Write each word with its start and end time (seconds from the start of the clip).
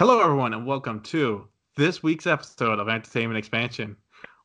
Hello, 0.00 0.18
everyone, 0.18 0.54
and 0.54 0.64
welcome 0.64 1.00
to 1.00 1.46
this 1.76 2.02
week's 2.02 2.26
episode 2.26 2.78
of 2.78 2.88
Entertainment 2.88 3.36
Expansion. 3.36 3.94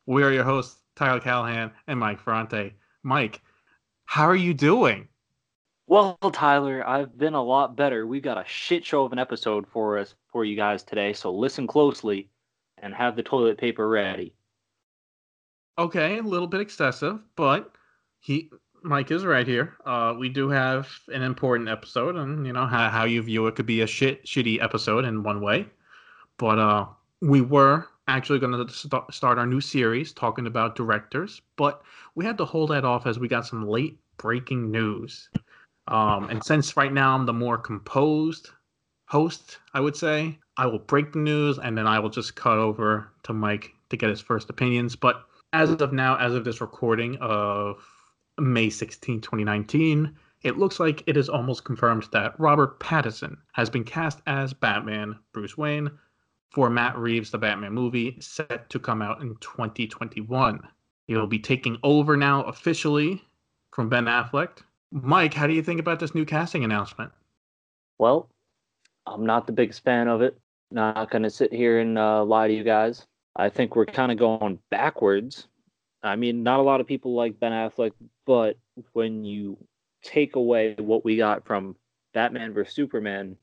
We 0.04 0.22
are 0.22 0.30
your 0.30 0.44
hosts, 0.44 0.82
Tyler 0.96 1.18
Callahan 1.18 1.70
and 1.86 1.98
Mike 1.98 2.20
Ferrante. 2.20 2.74
Mike, 3.02 3.40
how 4.04 4.24
are 4.24 4.36
you 4.36 4.52
doing? 4.52 5.08
Well, 5.86 6.18
Tyler, 6.30 6.86
I've 6.86 7.16
been 7.16 7.32
a 7.32 7.42
lot 7.42 7.74
better. 7.74 8.06
We've 8.06 8.20
got 8.20 8.36
a 8.36 8.46
shit 8.46 8.84
show 8.84 9.06
of 9.06 9.12
an 9.12 9.18
episode 9.18 9.66
for 9.66 9.96
us 9.96 10.14
for 10.30 10.44
you 10.44 10.56
guys 10.56 10.82
today, 10.82 11.14
so 11.14 11.34
listen 11.34 11.66
closely 11.66 12.28
and 12.76 12.92
have 12.92 13.16
the 13.16 13.22
toilet 13.22 13.56
paper 13.56 13.88
ready. 13.88 14.34
Okay, 15.78 16.18
a 16.18 16.22
little 16.22 16.48
bit 16.48 16.60
excessive, 16.60 17.18
but 17.34 17.72
he 18.20 18.50
Mike 18.82 19.10
is 19.10 19.24
right 19.24 19.46
here. 19.46 19.76
Uh, 19.84 20.14
we 20.18 20.28
do 20.28 20.48
have 20.48 20.88
an 21.08 21.22
important 21.22 21.68
episode, 21.68 22.16
and 22.16 22.46
you 22.46 22.52
know 22.52 22.66
how, 22.66 22.88
how 22.88 23.04
you 23.04 23.22
view 23.22 23.46
it 23.46 23.54
could 23.54 23.66
be 23.66 23.80
a 23.80 23.86
shit 23.86 24.24
shitty 24.24 24.62
episode 24.62 25.04
in 25.04 25.22
one 25.22 25.40
way, 25.40 25.66
but 26.38 26.58
uh, 26.58 26.86
we 27.20 27.40
were 27.40 27.86
actually 28.08 28.38
going 28.38 28.66
to 28.66 28.72
st- 28.72 29.12
start 29.12 29.38
our 29.38 29.46
new 29.46 29.60
series 29.60 30.12
talking 30.12 30.46
about 30.46 30.76
directors, 30.76 31.42
but 31.56 31.82
we 32.14 32.24
had 32.24 32.38
to 32.38 32.44
hold 32.44 32.70
that 32.70 32.84
off 32.84 33.06
as 33.06 33.18
we 33.18 33.28
got 33.28 33.46
some 33.46 33.66
late 33.66 33.98
breaking 34.16 34.70
news. 34.70 35.28
Um, 35.88 36.28
and 36.30 36.42
since 36.44 36.76
right 36.76 36.92
now 36.92 37.14
I'm 37.14 37.26
the 37.26 37.32
more 37.32 37.58
composed 37.58 38.50
host, 39.06 39.58
I 39.74 39.80
would 39.80 39.96
say 39.96 40.38
I 40.56 40.66
will 40.66 40.78
break 40.78 41.12
the 41.12 41.18
news 41.18 41.58
and 41.58 41.76
then 41.76 41.86
I 41.86 41.98
will 41.98 42.10
just 42.10 42.34
cut 42.34 42.58
over 42.58 43.12
to 43.24 43.32
Mike 43.32 43.72
to 43.90 43.96
get 43.96 44.10
his 44.10 44.20
first 44.20 44.50
opinions. 44.50 44.96
But 44.96 45.24
as 45.52 45.70
of 45.70 45.92
now, 45.92 46.16
as 46.16 46.34
of 46.34 46.44
this 46.44 46.60
recording 46.60 47.16
of 47.20 47.84
May 48.38 48.70
16, 48.70 49.20
2019, 49.20 50.14
it 50.42 50.58
looks 50.58 50.78
like 50.78 51.02
it 51.06 51.16
is 51.16 51.28
almost 51.28 51.64
confirmed 51.64 52.06
that 52.12 52.38
Robert 52.38 52.78
Pattinson 52.80 53.36
has 53.52 53.70
been 53.70 53.84
cast 53.84 54.20
as 54.26 54.52
Batman 54.52 55.18
Bruce 55.32 55.56
Wayne 55.56 55.90
for 56.50 56.70
Matt 56.70 56.96
Reeves' 56.96 57.30
The 57.30 57.38
Batman 57.38 57.72
movie 57.72 58.16
set 58.20 58.68
to 58.70 58.78
come 58.78 59.02
out 59.02 59.22
in 59.22 59.36
2021. 59.40 60.60
He'll 61.06 61.26
be 61.26 61.38
taking 61.38 61.78
over 61.82 62.16
now 62.16 62.42
officially 62.42 63.24
from 63.72 63.88
Ben 63.88 64.04
Affleck. 64.04 64.58
Mike, 64.92 65.34
how 65.34 65.46
do 65.46 65.54
you 65.54 65.62
think 65.62 65.80
about 65.80 65.98
this 65.98 66.14
new 66.14 66.24
casting 66.24 66.64
announcement? 66.64 67.12
Well, 67.98 68.28
I'm 69.06 69.24
not 69.24 69.46
the 69.46 69.52
biggest 69.52 69.82
fan 69.82 70.08
of 70.08 70.20
it. 70.22 70.38
Not 70.70 71.10
going 71.10 71.22
to 71.22 71.30
sit 71.30 71.52
here 71.52 71.80
and 71.80 71.98
uh, 71.98 72.24
lie 72.24 72.48
to 72.48 72.54
you 72.54 72.64
guys. 72.64 73.06
I 73.36 73.48
think 73.48 73.76
we're 73.76 73.86
kind 73.86 74.12
of 74.12 74.18
going 74.18 74.58
backwards 74.70 75.48
I 76.06 76.16
mean, 76.16 76.42
not 76.42 76.60
a 76.60 76.62
lot 76.62 76.80
of 76.80 76.86
people 76.86 77.14
like 77.14 77.40
Ben 77.40 77.52
Affleck, 77.52 77.92
but 78.26 78.58
when 78.92 79.24
you 79.24 79.56
take 80.02 80.36
away 80.36 80.74
what 80.78 81.04
we 81.04 81.16
got 81.16 81.46
from 81.46 81.76
Batman 82.12 82.52
vs 82.52 82.74
Superman, 82.74 83.36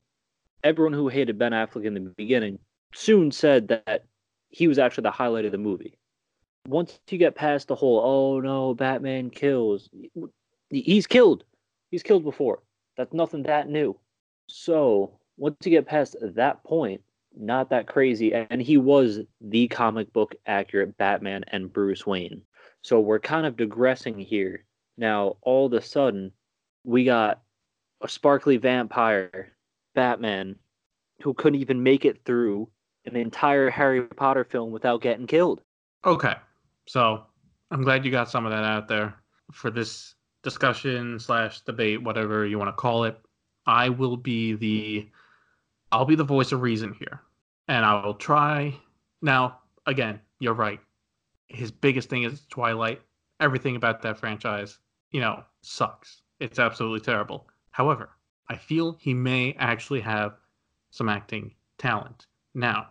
everyone 0.62 0.92
who 0.92 1.08
hated 1.08 1.38
Ben 1.38 1.52
Affleck 1.52 1.84
in 1.84 1.94
the 1.94 2.00
beginning 2.16 2.58
soon 2.94 3.32
said 3.32 3.68
that 3.68 4.04
he 4.50 4.68
was 4.68 4.78
actually 4.78 5.02
the 5.02 5.10
highlight 5.10 5.44
of 5.44 5.52
the 5.52 5.58
movie. 5.58 5.98
Once 6.68 6.98
you 7.10 7.18
get 7.18 7.34
past 7.34 7.68
the 7.68 7.74
whole, 7.74 8.00
oh 8.00 8.40
no, 8.40 8.74
Batman 8.74 9.30
kills, 9.30 9.90
he's 10.70 11.06
killed. 11.06 11.44
He's 11.90 12.02
killed 12.02 12.24
before. 12.24 12.62
That's 12.96 13.12
nothing 13.12 13.42
that 13.44 13.68
new. 13.68 13.98
So 14.48 15.18
once 15.36 15.56
you 15.64 15.70
get 15.70 15.86
past 15.86 16.16
that 16.20 16.62
point, 16.64 17.02
not 17.36 17.70
that 17.70 17.86
crazy. 17.86 18.32
And 18.32 18.62
he 18.62 18.76
was 18.78 19.20
the 19.40 19.68
comic 19.68 20.12
book 20.12 20.34
accurate 20.46 20.96
Batman 20.96 21.44
and 21.48 21.72
Bruce 21.72 22.06
Wayne. 22.06 22.42
So 22.82 23.00
we're 23.00 23.18
kind 23.18 23.46
of 23.46 23.56
digressing 23.56 24.18
here. 24.18 24.64
Now, 24.96 25.36
all 25.42 25.66
of 25.66 25.72
a 25.72 25.82
sudden, 25.82 26.32
we 26.84 27.04
got 27.04 27.42
a 28.00 28.08
sparkly 28.08 28.56
vampire, 28.56 29.52
Batman, 29.94 30.56
who 31.22 31.34
couldn't 31.34 31.60
even 31.60 31.82
make 31.82 32.04
it 32.04 32.24
through 32.24 32.68
an 33.06 33.16
entire 33.16 33.70
Harry 33.70 34.02
Potter 34.02 34.44
film 34.44 34.70
without 34.70 35.02
getting 35.02 35.26
killed. 35.26 35.62
Okay. 36.04 36.34
So 36.86 37.24
I'm 37.70 37.82
glad 37.82 38.04
you 38.04 38.10
got 38.10 38.30
some 38.30 38.44
of 38.46 38.52
that 38.52 38.64
out 38.64 38.88
there 38.88 39.14
for 39.52 39.70
this 39.70 40.14
discussion 40.42 41.18
slash 41.18 41.60
debate, 41.62 42.02
whatever 42.02 42.46
you 42.46 42.58
want 42.58 42.68
to 42.68 42.72
call 42.72 43.04
it. 43.04 43.18
I 43.66 43.88
will 43.88 44.16
be 44.16 44.54
the 44.54 45.08
I'll 45.90 46.04
be 46.04 46.16
the 46.16 46.24
voice 46.24 46.52
of 46.52 46.60
reason 46.60 46.94
here. 46.98 47.20
And 47.68 47.84
I 47.84 48.04
will 48.04 48.14
try 48.14 48.74
now 49.22 49.58
again, 49.86 50.20
you're 50.38 50.54
right. 50.54 50.80
His 51.48 51.70
biggest 51.70 52.08
thing 52.08 52.24
is 52.24 52.46
Twilight. 52.50 53.00
Everything 53.40 53.76
about 53.76 54.02
that 54.02 54.18
franchise, 54.18 54.78
you 55.14 55.20
know, 55.20 55.44
sucks. 55.62 56.22
It's 56.40 56.58
absolutely 56.58 56.98
terrible. 56.98 57.46
However, 57.70 58.10
I 58.48 58.56
feel 58.56 58.96
he 58.98 59.14
may 59.14 59.54
actually 59.60 60.00
have 60.00 60.34
some 60.90 61.08
acting 61.08 61.54
talent. 61.78 62.26
Now, 62.52 62.88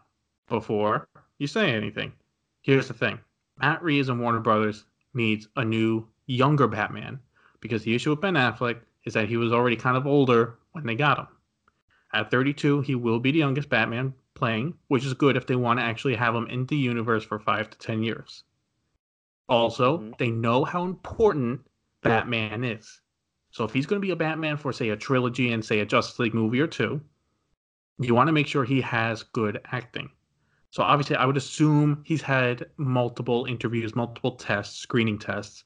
before 0.48 1.10
you 1.38 1.48
say 1.48 1.74
anything, 1.74 2.14
here's 2.62 2.88
the 2.88 2.94
thing. 2.94 3.20
Matt 3.60 3.84
Reeves 3.84 4.08
and 4.08 4.22
Warner 4.22 4.40
Brothers 4.40 4.86
needs 5.14 5.50
a 5.58 5.66
new, 5.66 6.08
younger 6.26 6.66
Batman 6.66 7.20
because 7.60 7.84
the 7.84 7.94
issue 7.94 8.12
with 8.12 8.22
Ben 8.22 8.36
Affleck 8.36 8.80
is 9.04 9.14
that 9.16 9.28
he 9.28 9.36
was 9.36 9.52
already 9.52 9.76
kind 9.76 9.98
of 9.98 10.08
older 10.08 10.60
when 10.72 10.86
they 10.86 10.96
got 10.96 11.20
him. 11.20 11.28
At 12.14 12.32
32, 12.32 12.82
he 12.82 12.96
will 12.96 13.20
be 13.20 13.32
the 13.32 13.40
youngest 13.40 13.68
Batman 13.68 14.14
playing, 14.34 14.76
which 14.88 15.06
is 15.06 15.14
good 15.14 15.36
if 15.36 15.46
they 15.46 15.58
want 15.58 15.82
to 15.82 15.84
actually 15.84 16.16
have 16.16 16.36
him 16.36 16.48
in 16.48 16.68
the 16.68 16.78
universe 16.78 17.26
for 17.26 17.38
five 17.38 17.70
to 17.70 17.78
10 17.80 18.02
years. 18.02 18.46
Also, 19.50 19.98
mm-hmm. 19.98 20.12
they 20.20 20.32
know 20.32 20.64
how 20.64 20.86
important 20.86 21.60
Batman 22.04 22.64
is. 22.64 23.02
So 23.52 23.64
if 23.64 23.74
he's 23.74 23.86
going 23.86 24.02
to 24.02 24.06
be 24.06 24.12
a 24.12 24.16
Batman 24.16 24.58
for, 24.58 24.74
say, 24.74 24.90
a 24.90 24.96
trilogy 24.96 25.52
and, 25.52 25.64
say, 25.64 25.80
a 25.80 25.86
Justice 25.86 26.20
League 26.20 26.34
movie 26.34 26.60
or 26.60 26.68
two, 26.68 27.02
you 28.00 28.16
want 28.16 28.28
to 28.28 28.34
make 28.34 28.48
sure 28.48 28.64
he 28.64 28.82
has 28.82 29.24
good 29.24 29.62
acting. 29.72 30.10
So 30.72 30.82
obviously, 30.82 31.16
I 31.16 31.26
would 31.26 31.38
assume 31.38 32.02
he's 32.04 32.24
had 32.24 32.66
multiple 32.78 33.46
interviews, 33.46 33.96
multiple 33.96 34.32
tests, 34.32 34.80
screening 34.80 35.20
tests, 35.20 35.66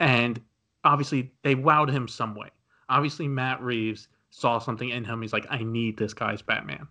and 0.00 0.40
obviously 0.82 1.32
they 1.44 1.54
wowed 1.54 1.90
him 1.90 2.08
some 2.08 2.34
way. 2.34 2.48
Obviously, 2.88 3.28
Matt 3.28 3.62
Reeves 3.62 4.08
saw 4.30 4.58
something 4.58 4.88
in 4.88 5.04
him. 5.04 5.22
He's 5.22 5.32
like, 5.32 5.46
I 5.48 5.62
need 5.62 5.96
this 5.96 6.12
guy's 6.12 6.42
Batman. 6.42 6.88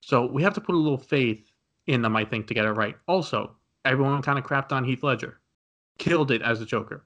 So 0.00 0.24
we 0.24 0.42
have 0.42 0.54
to 0.54 0.60
put 0.62 0.74
a 0.74 0.78
little 0.78 0.96
faith 0.96 1.52
in 1.86 2.00
them, 2.00 2.16
I 2.16 2.24
think, 2.24 2.46
to 2.46 2.54
get 2.54 2.64
it 2.64 2.72
right. 2.72 2.96
Also, 3.06 3.54
everyone 3.84 4.22
kind 4.22 4.38
of 4.38 4.44
crapped 4.46 4.72
on 4.72 4.84
Heath 4.84 5.02
Ledger, 5.02 5.40
killed 5.98 6.30
it 6.30 6.40
as 6.40 6.62
a 6.62 6.66
Joker, 6.66 7.04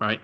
right? 0.00 0.20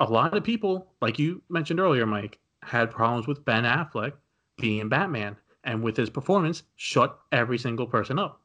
A 0.00 0.04
lot 0.04 0.36
of 0.36 0.42
people, 0.42 0.92
like 1.00 1.18
you 1.18 1.42
mentioned 1.48 1.80
earlier, 1.80 2.06
Mike, 2.06 2.38
had 2.62 2.90
problems 2.90 3.26
with 3.26 3.44
Ben 3.44 3.64
Affleck 3.64 4.12
being 4.58 4.88
Batman, 4.88 5.36
and 5.64 5.82
with 5.82 5.96
his 5.96 6.10
performance, 6.10 6.62
shut 6.76 7.18
every 7.32 7.58
single 7.58 7.86
person 7.86 8.18
up. 8.18 8.40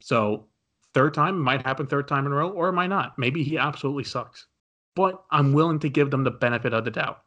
So, 0.00 0.46
third 0.94 1.14
time 1.14 1.38
might 1.38 1.64
happen 1.64 1.86
third 1.86 2.08
time 2.08 2.26
in 2.26 2.32
a 2.32 2.36
row, 2.36 2.50
or 2.50 2.68
it 2.68 2.72
might 2.72 2.88
not. 2.88 3.18
Maybe 3.18 3.42
he 3.42 3.58
absolutely 3.58 4.04
sucks. 4.04 4.46
But 4.94 5.22
I'm 5.30 5.52
willing 5.52 5.78
to 5.80 5.88
give 5.88 6.10
them 6.10 6.24
the 6.24 6.30
benefit 6.30 6.74
of 6.74 6.84
the 6.84 6.90
doubt. 6.90 7.22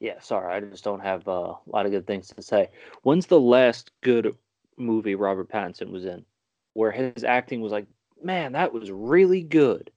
Yeah, 0.00 0.20
sorry, 0.20 0.52
I 0.52 0.60
just 0.60 0.84
don't 0.84 1.00
have 1.00 1.26
uh, 1.28 1.54
a 1.54 1.58
lot 1.66 1.86
of 1.86 1.92
good 1.92 2.06
things 2.06 2.28
to 2.28 2.42
say. 2.42 2.70
When's 3.02 3.26
the 3.26 3.40
last 3.40 3.90
good 4.02 4.36
movie 4.76 5.14
Robert 5.14 5.50
Pattinson 5.50 5.90
was 5.90 6.04
in, 6.04 6.24
where 6.72 6.90
his 6.90 7.24
acting 7.24 7.60
was 7.60 7.72
like, 7.72 7.86
man, 8.22 8.52
that 8.52 8.72
was 8.72 8.90
really 8.90 9.42
good? 9.42 9.90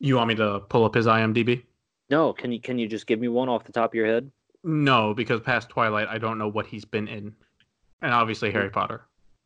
You 0.00 0.16
want 0.16 0.28
me 0.28 0.34
to 0.36 0.60
pull 0.68 0.84
up 0.84 0.94
his 0.94 1.06
IMDb? 1.06 1.62
No, 2.10 2.32
can 2.32 2.52
you 2.52 2.60
can 2.60 2.78
you 2.78 2.88
just 2.88 3.06
give 3.06 3.20
me 3.20 3.28
one 3.28 3.48
off 3.48 3.64
the 3.64 3.72
top 3.72 3.90
of 3.90 3.94
your 3.94 4.06
head? 4.06 4.30
No, 4.64 5.14
because 5.14 5.40
past 5.40 5.68
Twilight, 5.68 6.08
I 6.08 6.18
don't 6.18 6.38
know 6.38 6.48
what 6.48 6.66
he's 6.66 6.84
been 6.84 7.08
in, 7.08 7.34
and 8.02 8.12
obviously 8.12 8.50
Harry 8.50 8.70
Potter. 8.70 9.02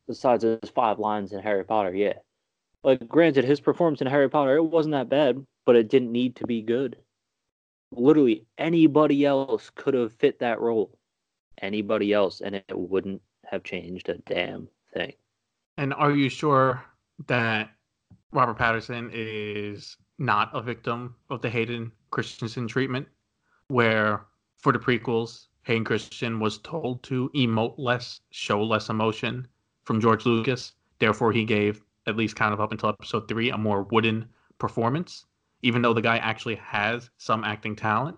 Besides 0.08 0.42
his 0.44 0.70
five 0.74 0.98
lines 0.98 1.32
in 1.32 1.40
Harry 1.40 1.64
Potter, 1.64 1.94
yeah. 1.94 2.14
Like, 2.82 3.06
granted, 3.06 3.44
his 3.44 3.60
performance 3.60 4.00
in 4.00 4.08
Harry 4.08 4.28
Potter 4.28 4.56
it 4.56 4.64
wasn't 4.64 4.92
that 4.92 5.08
bad, 5.08 5.44
but 5.64 5.76
it 5.76 5.88
didn't 5.88 6.10
need 6.10 6.36
to 6.36 6.46
be 6.46 6.62
good 6.62 6.96
literally 7.94 8.44
anybody 8.58 9.24
else 9.24 9.70
could 9.74 9.94
have 9.94 10.12
fit 10.12 10.38
that 10.40 10.60
role. 10.60 10.98
Anybody 11.60 12.12
else, 12.12 12.40
and 12.40 12.56
it 12.56 12.64
wouldn't 12.74 13.22
have 13.44 13.62
changed 13.62 14.08
a 14.08 14.18
damn 14.18 14.68
thing. 14.92 15.12
And 15.76 15.94
are 15.94 16.10
you 16.10 16.28
sure 16.28 16.82
that 17.26 17.70
Robert 18.32 18.56
Patterson 18.56 19.10
is 19.12 19.96
not 20.18 20.50
a 20.54 20.62
victim 20.62 21.14
of 21.30 21.42
the 21.42 21.50
Hayden 21.50 21.92
Christensen 22.12 22.68
treatment, 22.68 23.08
where 23.66 24.26
for 24.58 24.72
the 24.72 24.78
prequels, 24.78 25.46
Hayden 25.64 25.84
Christensen 25.84 26.38
was 26.38 26.58
told 26.58 27.02
to 27.04 27.28
emote 27.34 27.74
less, 27.78 28.20
show 28.30 28.62
less 28.62 28.88
emotion 28.88 29.48
from 29.84 30.00
George 30.00 30.24
Lucas. 30.26 30.72
Therefore, 31.00 31.32
he 31.32 31.44
gave, 31.44 31.82
at 32.06 32.16
least 32.16 32.36
kind 32.36 32.54
of 32.54 32.60
up 32.60 32.70
until 32.70 32.90
episode 32.90 33.26
three, 33.26 33.50
a 33.50 33.58
more 33.58 33.82
wooden 33.82 34.28
performance 34.58 35.26
even 35.62 35.82
though 35.82 35.94
the 35.94 36.02
guy 36.02 36.18
actually 36.18 36.56
has 36.56 37.10
some 37.16 37.44
acting 37.44 37.74
talent? 37.74 38.16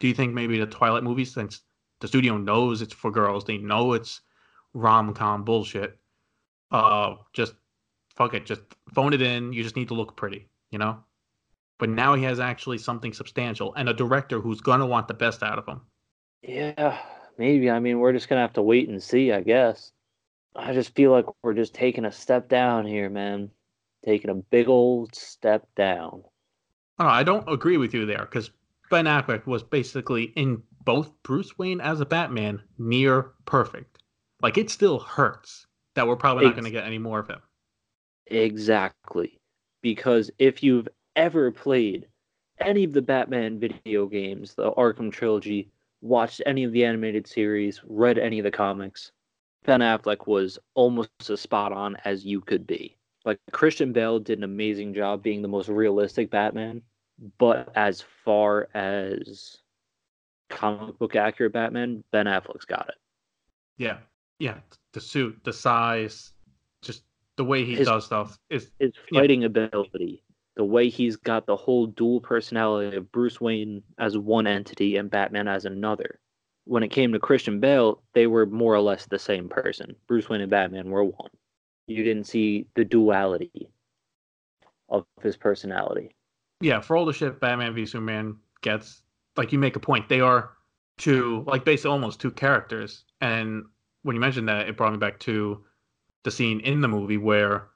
Do 0.00 0.08
you 0.08 0.14
think 0.14 0.34
maybe 0.34 0.58
the 0.58 0.66
Twilight 0.66 1.04
movies, 1.04 1.32
since 1.32 1.62
the 2.00 2.08
studio 2.08 2.36
knows 2.36 2.82
it's 2.82 2.92
for 2.92 3.10
girls, 3.10 3.44
they 3.44 3.58
know 3.58 3.92
it's 3.92 4.20
rom 4.74 5.14
com 5.14 5.44
bullshit, 5.44 5.98
uh, 6.70 7.14
just 7.32 7.54
fuck 8.14 8.34
it, 8.34 8.44
just 8.44 8.62
phone 8.92 9.12
it 9.12 9.22
in. 9.22 9.52
You 9.52 9.62
just 9.62 9.76
need 9.76 9.88
to 9.88 9.94
look 9.94 10.16
pretty, 10.16 10.48
you 10.70 10.78
know? 10.78 10.98
But 11.78 11.90
now 11.90 12.14
he 12.14 12.24
has 12.24 12.40
actually 12.40 12.78
something 12.78 13.12
substantial 13.12 13.74
and 13.74 13.88
a 13.88 13.94
director 13.94 14.40
who's 14.40 14.60
gonna 14.60 14.86
want 14.86 15.08
the 15.08 15.14
best 15.14 15.42
out 15.42 15.58
of 15.58 15.66
him. 15.66 15.82
Yeah, 16.42 16.98
maybe. 17.38 17.70
I 17.70 17.80
mean, 17.80 17.98
we're 17.98 18.12
just 18.12 18.28
gonna 18.28 18.40
have 18.40 18.54
to 18.54 18.62
wait 18.62 18.88
and 18.88 19.02
see, 19.02 19.32
I 19.32 19.42
guess. 19.42 19.92
I 20.54 20.72
just 20.72 20.94
feel 20.94 21.10
like 21.10 21.26
we're 21.42 21.54
just 21.54 21.74
taking 21.74 22.06
a 22.06 22.12
step 22.12 22.48
down 22.48 22.86
here, 22.86 23.10
man. 23.10 23.50
Taking 24.04 24.30
a 24.30 24.34
big 24.34 24.68
old 24.68 25.14
step 25.14 25.66
down. 25.76 26.22
Oh, 26.98 27.06
I 27.06 27.24
don't 27.24 27.50
agree 27.50 27.76
with 27.76 27.92
you 27.92 28.06
there 28.06 28.22
because 28.22 28.50
Ben 28.90 29.04
Affleck 29.04 29.46
was 29.46 29.62
basically 29.62 30.32
in 30.36 30.62
both 30.84 31.10
Bruce 31.22 31.58
Wayne 31.58 31.80
as 31.80 32.00
a 32.00 32.06
Batman 32.06 32.62
near 32.78 33.32
perfect. 33.44 33.98
Like 34.40 34.56
it 34.56 34.70
still 34.70 34.98
hurts 35.00 35.66
that 35.94 36.06
we're 36.06 36.16
probably 36.16 36.44
not 36.44 36.54
going 36.54 36.64
to 36.64 36.70
get 36.70 36.84
any 36.84 36.98
more 36.98 37.18
of 37.18 37.28
him. 37.28 37.40
Exactly. 38.26 39.40
Because 39.82 40.30
if 40.38 40.62
you've 40.62 40.88
ever 41.16 41.50
played 41.50 42.06
any 42.60 42.84
of 42.84 42.92
the 42.92 43.02
Batman 43.02 43.58
video 43.58 44.06
games, 44.06 44.54
the 44.54 44.70
Arkham 44.72 45.10
trilogy, 45.10 45.70
watched 46.00 46.40
any 46.46 46.64
of 46.64 46.72
the 46.72 46.84
animated 46.84 47.26
series, 47.26 47.80
read 47.84 48.18
any 48.18 48.38
of 48.38 48.44
the 48.44 48.50
comics, 48.50 49.12
Ben 49.64 49.80
Affleck 49.80 50.26
was 50.26 50.58
almost 50.74 51.10
as 51.28 51.40
spot 51.40 51.72
on 51.72 51.96
as 52.04 52.24
you 52.24 52.40
could 52.40 52.66
be. 52.66 52.96
Like 53.24 53.40
Christian 53.50 53.92
Bale 53.92 54.20
did 54.20 54.38
an 54.38 54.44
amazing 54.44 54.94
job 54.94 55.22
being 55.22 55.42
the 55.42 55.48
most 55.48 55.68
realistic 55.68 56.30
Batman, 56.30 56.80
but 57.38 57.72
as 57.74 58.04
far 58.24 58.68
as 58.74 59.58
comic 60.48 60.96
book 60.98 61.16
accurate 61.16 61.52
Batman, 61.52 62.04
Ben 62.12 62.26
Affleck's 62.26 62.64
got 62.64 62.88
it. 62.88 62.94
Yeah, 63.76 63.98
yeah. 64.38 64.58
The 64.92 65.00
suit, 65.00 65.40
the 65.42 65.52
size, 65.52 66.32
just 66.82 67.02
the 67.34 67.44
way 67.44 67.64
he 67.64 67.74
his, 67.74 67.88
does 67.88 68.06
stuff 68.06 68.38
is 68.48 68.70
his 68.78 68.92
fighting 69.12 69.40
yeah. 69.40 69.46
ability, 69.46 70.22
the 70.56 70.64
way 70.64 70.88
he's 70.88 71.16
got 71.16 71.46
the 71.46 71.56
whole 71.56 71.86
dual 71.86 72.20
personality 72.20 72.96
of 72.96 73.12
Bruce 73.12 73.40
Wayne 73.40 73.82
as 73.98 74.16
one 74.16 74.46
entity 74.46 74.96
and 74.96 75.10
Batman 75.10 75.48
as 75.48 75.66
another. 75.66 76.18
When 76.64 76.82
it 76.82 76.88
came 76.88 77.12
to 77.12 77.20
Christian 77.20 77.60
Bale, 77.60 78.02
they 78.14 78.26
were 78.26 78.46
more 78.46 78.74
or 78.74 78.80
less 78.80 79.06
the 79.06 79.18
same 79.18 79.48
person. 79.48 79.94
Bruce 80.08 80.28
Wayne 80.28 80.40
and 80.40 80.50
Batman 80.50 80.90
were 80.90 81.04
one. 81.04 81.30
You 81.86 82.02
didn't 82.02 82.24
see 82.24 82.66
the 82.74 82.84
duality 82.84 83.68
of 84.88 85.04
his 85.22 85.36
personality. 85.36 86.16
Yeah, 86.60 86.80
for 86.80 86.96
all 86.96 87.04
the 87.04 87.12
shit 87.12 87.38
Batman 87.38 87.74
v 87.74 87.84
Superman 87.84 88.36
gets, 88.62 89.02
like 89.36 89.52
you 89.52 89.58
make 89.58 89.76
a 89.76 89.80
point, 89.80 90.08
they 90.08 90.20
are 90.20 90.52
two, 90.96 91.44
like 91.46 91.64
basically 91.64 91.90
almost 91.90 92.18
two 92.18 92.30
characters. 92.30 93.04
And 93.20 93.64
when 94.02 94.16
you 94.16 94.20
mentioned 94.20 94.48
that, 94.48 94.68
it 94.68 94.76
brought 94.76 94.92
me 94.92 94.98
back 94.98 95.20
to 95.20 95.62
the 96.24 96.30
scene 96.30 96.60
in 96.60 96.80
the 96.80 96.88
movie 96.88 97.18
where 97.18 97.68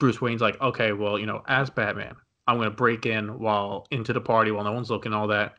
Bruce 0.00 0.20
Wayne's 0.20 0.40
like, 0.40 0.60
okay, 0.60 0.92
well, 0.92 1.18
you 1.18 1.26
know, 1.26 1.42
as 1.46 1.70
Batman, 1.70 2.16
I'm 2.48 2.56
gonna 2.56 2.70
break 2.70 3.06
in 3.06 3.38
while 3.38 3.86
into 3.92 4.12
the 4.12 4.20
party 4.20 4.50
while 4.50 4.64
no 4.64 4.72
one's 4.72 4.90
looking, 4.90 5.12
all 5.12 5.28
that. 5.28 5.54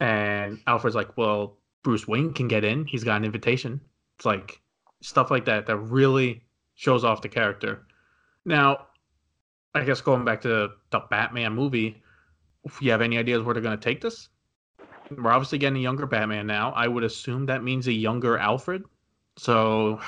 And 0.00 0.60
Alfred's 0.66 0.96
like, 0.96 1.18
well, 1.18 1.58
Bruce 1.82 2.08
Wayne 2.08 2.32
can 2.32 2.48
get 2.48 2.64
in. 2.64 2.86
He's 2.86 3.04
got 3.04 3.16
an 3.16 3.24
invitation. 3.24 3.80
It's 4.16 4.24
like 4.24 4.62
stuff 5.02 5.30
like 5.30 5.44
that 5.46 5.66
that 5.66 5.76
really 5.76 6.42
shows 6.74 7.04
off 7.04 7.22
the 7.22 7.28
character. 7.28 7.86
Now, 8.44 8.86
I 9.74 9.84
guess 9.84 10.00
going 10.00 10.24
back 10.24 10.40
to 10.42 10.70
the 10.90 11.00
Batman 11.10 11.52
movie, 11.54 12.02
if 12.64 12.80
you 12.80 12.92
have 12.92 13.02
any 13.02 13.18
ideas 13.18 13.42
where 13.42 13.52
they're 13.52 13.62
gonna 13.62 13.76
take 13.76 14.00
this? 14.00 14.28
We're 15.10 15.30
obviously 15.32 15.58
getting 15.58 15.78
a 15.78 15.82
younger 15.82 16.06
Batman 16.06 16.46
now. 16.46 16.72
I 16.72 16.86
would 16.88 17.04
assume 17.04 17.46
that 17.46 17.64
means 17.64 17.88
a 17.88 17.92
younger 17.92 18.38
Alfred. 18.38 18.84
So 19.36 20.00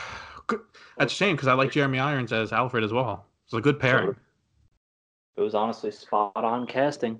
that's 0.96 1.12
a 1.12 1.16
shame 1.16 1.34
because 1.34 1.48
I 1.48 1.54
like 1.54 1.72
Jeremy 1.72 1.98
Irons 1.98 2.32
as 2.32 2.52
Alfred 2.52 2.84
as 2.84 2.92
well. 2.92 3.27
It's 3.48 3.54
a 3.54 3.62
good 3.62 3.80
pairing. 3.80 4.14
It 5.38 5.40
was 5.40 5.54
honestly 5.54 5.90
spot 5.90 6.36
on 6.36 6.66
casting. 6.66 7.18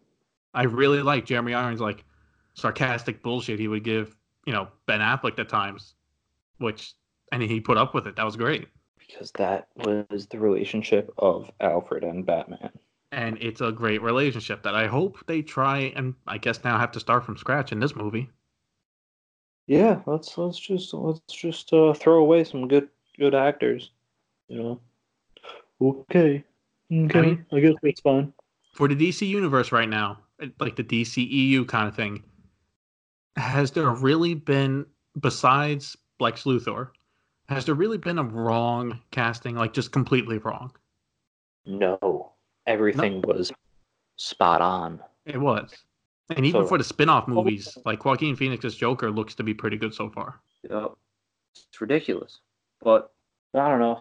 I 0.52 0.64
really 0.64 1.00
like 1.00 1.24
Jeremy 1.24 1.54
Irons, 1.54 1.80
like 1.80 2.04
sarcastic 2.52 3.22
bullshit 3.22 3.58
he 3.58 3.66
would 3.66 3.82
give, 3.82 4.14
you 4.44 4.52
know, 4.52 4.68
Ben 4.84 5.00
Affleck 5.00 5.38
at 5.38 5.48
times, 5.48 5.94
which 6.58 6.92
and 7.32 7.42
he 7.42 7.60
put 7.60 7.78
up 7.78 7.94
with 7.94 8.06
it. 8.06 8.16
That 8.16 8.26
was 8.26 8.36
great. 8.36 8.68
Because 8.98 9.30
that 9.32 9.68
was 9.76 10.26
the 10.26 10.38
relationship 10.38 11.10
of 11.16 11.50
Alfred 11.60 12.04
and 12.04 12.26
Batman. 12.26 12.72
And 13.10 13.38
it's 13.40 13.62
a 13.62 13.72
great 13.72 14.02
relationship 14.02 14.62
that 14.64 14.74
I 14.74 14.86
hope 14.86 15.16
they 15.26 15.40
try 15.40 15.94
and 15.96 16.14
I 16.26 16.36
guess 16.36 16.62
now 16.62 16.78
have 16.78 16.92
to 16.92 17.00
start 17.00 17.24
from 17.24 17.38
scratch 17.38 17.72
in 17.72 17.80
this 17.80 17.96
movie. 17.96 18.28
Yeah, 19.66 20.02
let's 20.04 20.36
let's 20.36 20.58
just 20.58 20.92
let's 20.92 21.20
just 21.32 21.72
uh, 21.72 21.94
throw 21.94 22.18
away 22.18 22.44
some 22.44 22.68
good 22.68 22.90
good 23.18 23.34
actors, 23.34 23.92
you 24.48 24.62
know. 24.62 24.80
Okay. 25.80 26.44
Okay. 26.92 27.18
I, 27.18 27.22
mean, 27.22 27.46
I 27.52 27.60
guess 27.60 27.74
that's 27.82 28.00
fine. 28.00 28.32
For 28.74 28.88
the 28.88 28.96
DC 28.96 29.26
universe 29.26 29.72
right 29.72 29.88
now, 29.88 30.18
like 30.60 30.76
the 30.76 30.84
DCEU 30.84 31.66
kind 31.68 31.88
of 31.88 31.94
thing, 31.94 32.22
has 33.36 33.70
there 33.72 33.90
really 33.90 34.34
been, 34.34 34.86
besides 35.20 35.96
Lex 36.20 36.44
Luthor, 36.44 36.88
has 37.48 37.64
there 37.64 37.74
really 37.74 37.98
been 37.98 38.18
a 38.18 38.24
wrong 38.24 39.00
casting, 39.10 39.56
like 39.56 39.72
just 39.72 39.92
completely 39.92 40.38
wrong? 40.38 40.72
No. 41.66 42.32
Everything 42.66 43.20
no. 43.20 43.34
was 43.34 43.52
spot 44.16 44.60
on. 44.60 45.00
It 45.24 45.38
was. 45.38 45.72
And 46.36 46.44
even 46.44 46.62
so, 46.62 46.68
for 46.68 46.78
the 46.78 46.84
spin 46.84 47.08
off 47.08 47.24
oh. 47.28 47.32
movies, 47.32 47.76
like 47.84 48.04
Joaquin 48.04 48.36
Phoenix's 48.36 48.74
Joker 48.74 49.10
looks 49.10 49.34
to 49.36 49.42
be 49.42 49.54
pretty 49.54 49.76
good 49.76 49.94
so 49.94 50.10
far. 50.10 50.40
Yeah. 50.68 50.88
It's 51.54 51.80
ridiculous. 51.80 52.40
But 52.80 53.12
I 53.54 53.68
don't 53.68 53.80
know. 53.80 54.00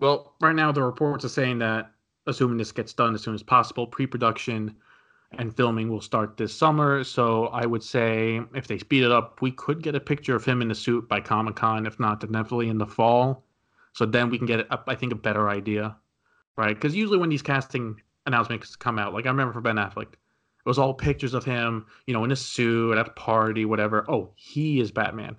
Well, 0.00 0.34
right 0.40 0.54
now 0.54 0.70
the 0.70 0.82
reports 0.82 1.24
are 1.24 1.28
saying 1.28 1.58
that 1.58 1.90
assuming 2.26 2.58
this 2.58 2.72
gets 2.72 2.92
done 2.92 3.14
as 3.14 3.22
soon 3.22 3.34
as 3.34 3.42
possible, 3.42 3.86
pre-production 3.86 4.76
and 5.32 5.54
filming 5.54 5.88
will 5.90 6.00
start 6.00 6.36
this 6.36 6.54
summer. 6.54 7.04
So 7.04 7.46
I 7.48 7.66
would 7.66 7.82
say 7.82 8.40
if 8.54 8.66
they 8.66 8.78
speed 8.78 9.02
it 9.02 9.10
up, 9.10 9.42
we 9.42 9.50
could 9.50 9.82
get 9.82 9.94
a 9.94 10.00
picture 10.00 10.36
of 10.36 10.44
him 10.44 10.62
in 10.62 10.68
the 10.68 10.74
suit 10.74 11.08
by 11.08 11.20
Comic 11.20 11.56
Con. 11.56 11.86
If 11.86 11.98
not, 11.98 12.20
definitely 12.20 12.68
in 12.68 12.78
the 12.78 12.86
fall. 12.86 13.44
So 13.92 14.06
then 14.06 14.30
we 14.30 14.38
can 14.38 14.46
get, 14.46 14.66
I 14.86 14.94
think, 14.94 15.12
a 15.12 15.16
better 15.16 15.48
idea, 15.48 15.96
right? 16.56 16.74
Because 16.74 16.94
usually 16.94 17.18
when 17.18 17.30
these 17.30 17.42
casting 17.42 18.00
announcements 18.26 18.76
come 18.76 18.98
out, 18.98 19.12
like 19.12 19.26
I 19.26 19.30
remember 19.30 19.52
for 19.52 19.60
Ben 19.60 19.76
Affleck, 19.76 20.12
it 20.12 20.66
was 20.66 20.78
all 20.78 20.94
pictures 20.94 21.34
of 21.34 21.44
him, 21.44 21.86
you 22.06 22.14
know, 22.14 22.24
in 22.24 22.30
a 22.30 22.36
suit 22.36 22.96
at 22.96 23.08
a 23.08 23.10
party, 23.10 23.64
whatever. 23.64 24.08
Oh, 24.08 24.30
he 24.36 24.78
is 24.80 24.92
Batman. 24.92 25.36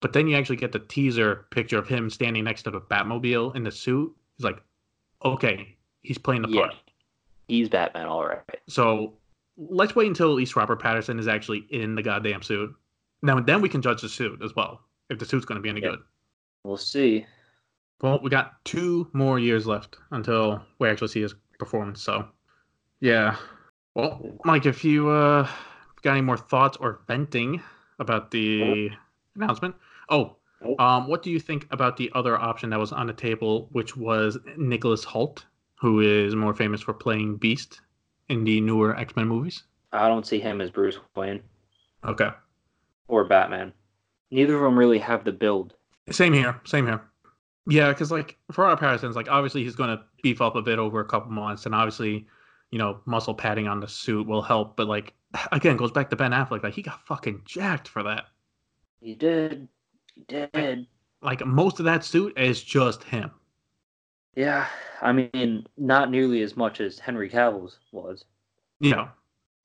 But 0.00 0.12
then 0.12 0.28
you 0.28 0.36
actually 0.36 0.56
get 0.56 0.72
the 0.72 0.78
teaser 0.78 1.46
picture 1.50 1.78
of 1.78 1.88
him 1.88 2.10
standing 2.10 2.44
next 2.44 2.62
to 2.64 2.70
the 2.70 2.80
Batmobile 2.80 3.56
in 3.56 3.64
the 3.64 3.72
suit. 3.72 4.14
He's 4.36 4.44
like, 4.44 4.62
okay, 5.24 5.76
he's 6.02 6.18
playing 6.18 6.42
the 6.42 6.48
part. 6.48 6.74
He's 7.48 7.68
Batman, 7.68 8.06
all 8.06 8.26
right. 8.26 8.40
So 8.68 9.14
let's 9.56 9.94
wait 9.94 10.08
until 10.08 10.30
at 10.30 10.36
least 10.36 10.56
Robert 10.56 10.80
Patterson 10.80 11.18
is 11.18 11.28
actually 11.28 11.66
in 11.70 11.94
the 11.94 12.02
goddamn 12.02 12.42
suit. 12.42 12.74
Now 13.22 13.38
and 13.38 13.46
then 13.46 13.62
we 13.62 13.68
can 13.68 13.82
judge 13.82 14.02
the 14.02 14.08
suit 14.08 14.42
as 14.42 14.54
well 14.54 14.80
if 15.08 15.18
the 15.18 15.24
suit's 15.24 15.46
going 15.46 15.56
to 15.56 15.62
be 15.62 15.68
any 15.68 15.80
yeah. 15.80 15.90
good. 15.90 16.00
We'll 16.64 16.76
see. 16.76 17.26
Well, 18.02 18.20
we 18.22 18.28
got 18.28 18.62
two 18.64 19.08
more 19.12 19.38
years 19.38 19.66
left 19.66 19.96
until 20.10 20.62
we 20.78 20.88
actually 20.88 21.08
see 21.08 21.22
his 21.22 21.34
performance. 21.58 22.02
So, 22.02 22.28
yeah. 23.00 23.36
Well, 23.94 24.38
Mike, 24.44 24.66
if 24.66 24.84
you 24.84 25.08
uh, 25.08 25.48
got 26.02 26.12
any 26.12 26.20
more 26.20 26.36
thoughts 26.36 26.76
or 26.76 27.00
venting 27.06 27.62
about 27.98 28.30
the 28.30 28.90
announcement, 29.36 29.74
Oh, 30.08 30.36
um, 30.78 31.08
what 31.08 31.22
do 31.22 31.30
you 31.30 31.38
think 31.38 31.66
about 31.70 31.96
the 31.96 32.10
other 32.14 32.38
option 32.38 32.70
that 32.70 32.78
was 32.78 32.92
on 32.92 33.06
the 33.06 33.12
table, 33.12 33.68
which 33.72 33.96
was 33.96 34.38
Nicholas 34.56 35.04
Hoult, 35.04 35.44
who 35.76 36.00
is 36.00 36.34
more 36.34 36.54
famous 36.54 36.80
for 36.80 36.94
playing 36.94 37.36
Beast 37.36 37.80
in 38.28 38.44
the 38.44 38.60
newer 38.60 38.96
X 38.96 39.14
Men 39.16 39.28
movies? 39.28 39.64
I 39.92 40.08
don't 40.08 40.26
see 40.26 40.40
him 40.40 40.60
as 40.60 40.70
Bruce 40.70 40.98
Wayne. 41.14 41.42
Okay. 42.04 42.30
Or 43.08 43.24
Batman. 43.24 43.72
Neither 44.30 44.56
of 44.56 44.62
them 44.62 44.78
really 44.78 44.98
have 44.98 45.24
the 45.24 45.32
build. 45.32 45.74
Same 46.10 46.32
here. 46.32 46.60
Same 46.64 46.86
here. 46.86 47.02
Yeah, 47.68 47.88
because 47.88 48.10
like 48.10 48.36
for 48.52 48.64
our 48.64 48.76
Pattinson's, 48.76 49.16
like 49.16 49.28
obviously 49.28 49.62
he's 49.64 49.76
going 49.76 49.96
to 49.96 50.02
beef 50.22 50.40
up 50.40 50.56
a 50.56 50.62
bit 50.62 50.78
over 50.78 51.00
a 51.00 51.04
couple 51.04 51.32
months, 51.32 51.66
and 51.66 51.74
obviously, 51.74 52.26
you 52.70 52.78
know, 52.78 53.00
muscle 53.06 53.34
padding 53.34 53.66
on 53.68 53.80
the 53.80 53.88
suit 53.88 54.26
will 54.26 54.42
help. 54.42 54.76
But 54.76 54.88
like 54.88 55.14
again, 55.52 55.76
goes 55.76 55.90
back 55.90 56.10
to 56.10 56.16
Ben 56.16 56.32
Affleck. 56.32 56.62
Like 56.62 56.74
he 56.74 56.82
got 56.82 57.04
fucking 57.06 57.42
jacked 57.44 57.88
for 57.88 58.02
that. 58.04 58.26
He 59.00 59.14
did. 59.14 59.68
He 60.14 60.22
did. 60.28 60.86
Like 61.22 61.44
most 61.44 61.78
of 61.78 61.84
that 61.84 62.04
suit 62.04 62.38
is 62.38 62.62
just 62.62 63.04
him. 63.04 63.30
Yeah, 64.34 64.66
I 65.00 65.12
mean, 65.12 65.66
not 65.78 66.10
nearly 66.10 66.42
as 66.42 66.56
much 66.56 66.80
as 66.80 66.98
Henry 66.98 67.28
Cavill's 67.28 67.78
was. 67.90 68.24
Yeah, 68.80 69.08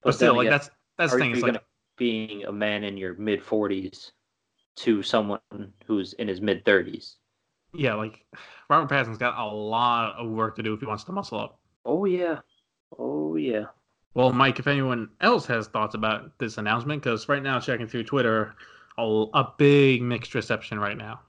but, 0.01 0.03
but 0.03 0.15
still, 0.15 0.35
like 0.35 0.47
again, 0.47 0.51
that's 0.51 0.69
that's 0.97 1.11
the 1.11 1.19
thing. 1.19 1.31
It's 1.31 1.41
like 1.41 1.61
being 1.97 2.45
a 2.45 2.51
man 2.51 2.83
in 2.83 2.97
your 2.97 3.15
mid 3.15 3.43
forties 3.43 4.13
to 4.77 5.03
someone 5.03 5.39
who's 5.85 6.13
in 6.13 6.27
his 6.27 6.39
mid 6.39 6.63
thirties. 6.63 7.17
Yeah, 7.73 7.95
like 7.95 8.25
Robert 8.69 8.89
Pattinson's 8.89 9.17
got 9.17 9.37
a 9.37 9.45
lot 9.45 10.15
of 10.17 10.29
work 10.29 10.55
to 10.55 10.63
do 10.63 10.73
if 10.73 10.79
he 10.79 10.85
wants 10.85 11.03
to 11.05 11.11
muscle 11.11 11.39
up. 11.39 11.59
Oh 11.85 12.05
yeah, 12.05 12.39
oh 12.97 13.35
yeah. 13.35 13.65
Well, 14.13 14.33
Mike, 14.33 14.59
if 14.59 14.67
anyone 14.67 15.09
else 15.21 15.45
has 15.45 15.67
thoughts 15.67 15.95
about 15.95 16.37
this 16.37 16.57
announcement, 16.57 17.01
because 17.01 17.29
right 17.29 17.43
now 17.43 17.59
checking 17.59 17.87
through 17.87 18.03
Twitter, 18.03 18.55
a, 18.97 19.25
a 19.33 19.53
big 19.57 20.01
mixed 20.01 20.35
reception 20.35 20.79
right 20.79 20.97
now. 20.97 21.21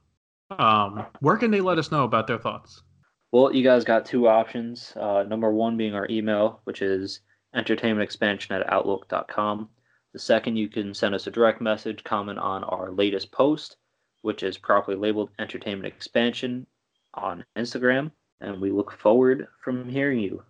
Um, 0.51 1.07
where 1.21 1.37
can 1.37 1.51
they 1.51 1.61
let 1.61 1.79
us 1.79 1.91
know 1.91 2.05
about 2.05 2.27
their 2.27 2.39
thoughts? 2.39 2.83
Well, 3.31 3.55
you 3.55 3.65
guys 3.65 3.85
got 3.85 4.05
two 4.05 4.29
options. 4.29 4.93
Uh, 4.95 5.25
number 5.27 5.51
one 5.51 5.77
being 5.77 5.95
our 5.95 6.07
email, 6.11 6.61
which 6.65 6.83
is 6.83 7.21
entertainmentexpansion 7.57 8.51
at 8.51 8.71
outlook.com. 8.71 9.69
The 10.13 10.19
second, 10.19 10.57
you 10.57 10.69
can 10.69 10.93
send 10.93 11.15
us 11.15 11.27
a 11.27 11.31
direct 11.31 11.63
message, 11.63 12.05
comment 12.05 12.39
on 12.39 12.65
our 12.65 12.91
latest 12.91 13.33
post, 13.33 13.77
which 14.21 14.43
is 14.43 14.59
properly 14.59 14.97
labeled 14.97 15.31
Entertainment 15.39 15.87
Expansion, 15.87 16.67
on 17.15 17.45
Instagram, 17.57 18.11
and 18.41 18.61
we 18.61 18.71
look 18.71 18.93
forward 18.93 19.47
from 19.63 19.89
hearing 19.89 20.19
you. 20.19 20.43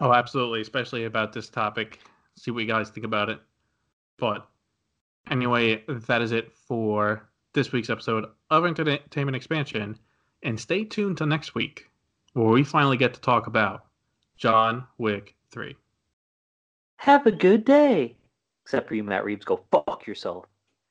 Oh, 0.00 0.12
absolutely, 0.12 0.60
especially 0.60 1.04
about 1.04 1.32
this 1.32 1.48
topic. 1.48 2.00
See 2.36 2.50
what 2.50 2.60
you 2.60 2.66
guys 2.66 2.90
think 2.90 3.04
about 3.04 3.28
it. 3.28 3.40
But 4.18 4.46
anyway, 5.30 5.82
that 5.88 6.22
is 6.22 6.32
it 6.32 6.52
for 6.52 7.28
this 7.52 7.72
week's 7.72 7.90
episode 7.90 8.26
of 8.50 8.66
Entertainment 8.66 9.36
Expansion. 9.36 9.98
And 10.42 10.58
stay 10.58 10.84
tuned 10.84 11.18
till 11.18 11.26
next 11.26 11.54
week, 11.54 11.90
where 12.32 12.48
we 12.48 12.64
finally 12.64 12.96
get 12.96 13.14
to 13.14 13.20
talk 13.20 13.46
about 13.46 13.86
John 14.36 14.84
Wick 14.98 15.34
3. 15.50 15.76
Have 16.96 17.26
a 17.26 17.32
good 17.32 17.64
day. 17.64 18.16
Except 18.62 18.88
for 18.88 18.94
you, 18.94 19.04
Matt 19.04 19.24
Reeves. 19.24 19.44
Go 19.44 19.64
fuck 19.70 20.06
yourself. 20.06 20.46